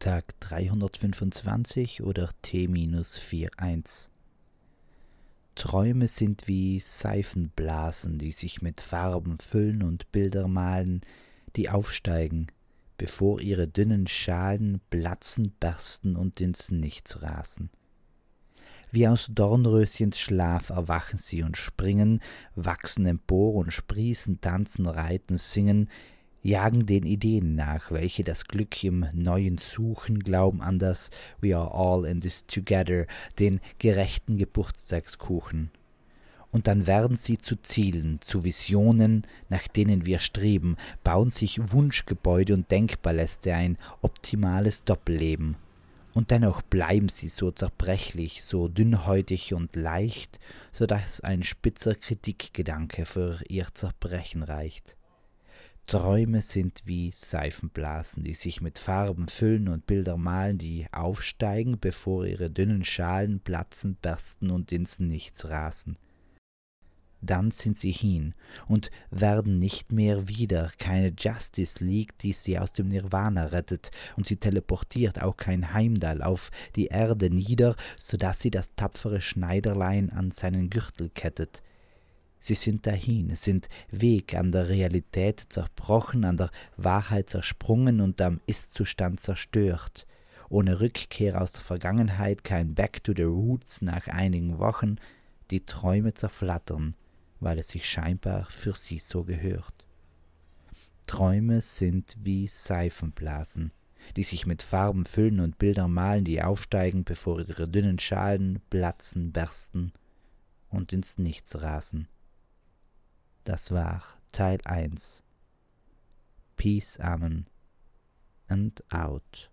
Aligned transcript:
Tag 0.00 0.40
325 0.40 2.02
oder 2.02 2.30
T-41. 2.40 4.08
Träume 5.54 6.08
sind 6.08 6.48
wie 6.48 6.80
Seifenblasen, 6.80 8.16
die 8.16 8.32
sich 8.32 8.62
mit 8.62 8.80
Farben 8.80 9.36
füllen 9.38 9.82
und 9.82 10.10
Bilder 10.10 10.48
malen, 10.48 11.02
die 11.54 11.68
aufsteigen, 11.68 12.46
bevor 12.96 13.42
ihre 13.42 13.68
dünnen 13.68 14.06
Schalen 14.06 14.80
platzen, 14.88 15.52
bersten 15.60 16.16
und 16.16 16.40
ins 16.40 16.70
Nichts 16.70 17.20
rasen. 17.20 17.68
Wie 18.90 19.06
aus 19.06 19.28
Dornröschens 19.30 20.18
Schlaf 20.18 20.70
erwachen 20.70 21.18
sie 21.18 21.42
und 21.42 21.58
springen, 21.58 22.22
wachsen 22.54 23.04
empor 23.04 23.54
und 23.54 23.70
sprießen, 23.70 24.40
tanzen, 24.40 24.86
reiten, 24.86 25.36
singen, 25.36 25.90
jagen 26.42 26.86
den 26.86 27.04
Ideen 27.04 27.54
nach, 27.54 27.90
welche 27.90 28.24
das 28.24 28.44
Glück 28.44 28.82
im 28.82 29.06
Neuen 29.12 29.58
suchen, 29.58 30.20
glauben 30.20 30.62
an 30.62 30.78
das 30.78 31.10
We 31.40 31.56
are 31.56 31.72
all 31.72 32.04
in 32.04 32.20
this 32.20 32.46
together, 32.46 33.06
den 33.38 33.60
gerechten 33.78 34.38
Geburtstagskuchen. 34.38 35.70
Und 36.52 36.66
dann 36.66 36.86
werden 36.86 37.16
sie 37.16 37.38
zu 37.38 37.56
Zielen, 37.56 38.20
zu 38.20 38.42
Visionen, 38.42 39.24
nach 39.48 39.68
denen 39.68 40.04
wir 40.04 40.18
streben, 40.18 40.76
bauen 41.04 41.30
sich 41.30 41.72
Wunschgebäude 41.72 42.54
und 42.54 42.70
Denkpaläste 42.70 43.54
ein, 43.54 43.78
optimales 44.02 44.82
Doppelleben. 44.82 45.56
Und 46.12 46.32
dennoch 46.32 46.62
bleiben 46.62 47.08
sie 47.08 47.28
so 47.28 47.52
zerbrechlich, 47.52 48.42
so 48.42 48.66
dünnhäutig 48.66 49.54
und 49.54 49.76
leicht, 49.76 50.40
so 50.72 50.86
dass 50.86 51.20
ein 51.20 51.44
spitzer 51.44 51.94
Kritikgedanke 51.94 53.06
für 53.06 53.38
ihr 53.48 53.68
Zerbrechen 53.72 54.42
reicht. 54.42 54.96
Träume 55.90 56.40
sind 56.40 56.82
wie 56.84 57.10
Seifenblasen, 57.10 58.22
die 58.22 58.34
sich 58.34 58.60
mit 58.60 58.78
Farben 58.78 59.26
füllen 59.26 59.66
und 59.66 59.88
Bilder 59.88 60.16
malen, 60.16 60.56
die 60.56 60.86
aufsteigen, 60.92 61.80
bevor 61.80 62.24
ihre 62.24 62.48
dünnen 62.48 62.84
Schalen 62.84 63.40
platzen, 63.40 63.96
bersten 64.00 64.52
und 64.52 64.70
ins 64.70 65.00
Nichts 65.00 65.48
rasen. 65.48 65.98
Dann 67.22 67.50
sind 67.50 67.76
sie 67.76 67.90
hin 67.90 68.34
und 68.68 68.92
werden 69.10 69.58
nicht 69.58 69.90
mehr 69.90 70.28
wieder, 70.28 70.70
keine 70.78 71.12
Justice 71.18 71.82
League, 71.82 72.16
die 72.18 72.34
sie 72.34 72.56
aus 72.56 72.72
dem 72.72 72.86
Nirvana 72.86 73.46
rettet, 73.46 73.90
und 74.16 74.28
sie 74.28 74.36
teleportiert 74.36 75.20
auch 75.20 75.36
kein 75.36 75.74
Heimdall 75.74 76.22
auf 76.22 76.52
die 76.76 76.86
Erde 76.86 77.30
nieder, 77.30 77.74
so 77.98 78.16
dass 78.16 78.38
sie 78.38 78.52
das 78.52 78.76
tapfere 78.76 79.20
Schneiderlein 79.20 80.10
an 80.10 80.30
seinen 80.30 80.70
Gürtel 80.70 81.10
kettet, 81.10 81.64
Sie 82.40 82.54
sind 82.54 82.86
dahin, 82.86 83.36
sind 83.36 83.68
Weg 83.90 84.34
an 84.34 84.50
der 84.50 84.70
Realität 84.70 85.44
zerbrochen, 85.50 86.24
an 86.24 86.38
der 86.38 86.50
Wahrheit 86.78 87.28
zersprungen 87.28 88.00
und 88.00 88.20
am 88.22 88.40
Ist-Zustand 88.46 89.20
zerstört. 89.20 90.06
Ohne 90.48 90.80
Rückkehr 90.80 91.40
aus 91.40 91.52
der 91.52 91.60
Vergangenheit, 91.60 92.42
kein 92.42 92.74
Back 92.74 93.04
to 93.04 93.12
the 93.14 93.24
Roots 93.24 93.82
nach 93.82 94.08
einigen 94.08 94.58
Wochen, 94.58 94.96
die 95.50 95.64
Träume 95.64 96.14
zerflattern, 96.14 96.96
weil 97.40 97.58
es 97.58 97.68
sich 97.68 97.86
scheinbar 97.86 98.46
für 98.50 98.72
sie 98.72 98.98
so 98.98 99.22
gehört. 99.24 99.84
Träume 101.06 101.60
sind 101.60 102.16
wie 102.22 102.46
Seifenblasen, 102.46 103.72
die 104.16 104.22
sich 104.22 104.46
mit 104.46 104.62
Farben 104.62 105.04
füllen 105.04 105.40
und 105.40 105.58
Bilder 105.58 105.88
malen, 105.88 106.24
die 106.24 106.42
aufsteigen, 106.42 107.04
bevor 107.04 107.40
ihre 107.40 107.68
dünnen 107.68 107.98
Schalen 107.98 108.60
platzen, 108.70 109.30
bersten 109.30 109.92
und 110.70 110.92
ins 110.92 111.18
Nichts 111.18 111.60
rasen. 111.60 112.08
Das 113.44 113.70
war 113.70 114.02
Teil 114.32 114.58
1. 114.64 115.22
Peace, 116.56 116.98
Amen 117.00 117.46
and 118.50 118.82
out. 118.90 119.49